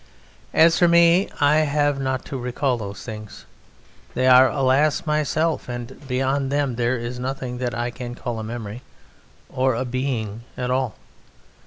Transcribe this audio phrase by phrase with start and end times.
[0.55, 3.45] As for me I have not to recall those things.
[4.15, 8.43] They are, alas, myself, and beyond them there is nothing that I can call a
[8.43, 8.81] memory
[9.47, 10.95] or a being at all.